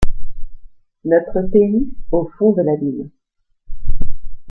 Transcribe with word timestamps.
Notre 1.05 1.43
pays 1.51 1.93
au 2.11 2.27
fond 2.39 2.53
de 2.53 2.63
l'abîme. 2.63 3.11